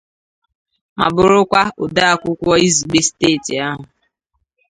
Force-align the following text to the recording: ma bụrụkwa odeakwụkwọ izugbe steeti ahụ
ma 0.97 1.07
bụrụkwa 1.15 1.61
odeakwụkwọ 1.83 2.51
izugbe 2.67 2.99
steeti 3.07 3.53
ahụ 3.67 3.83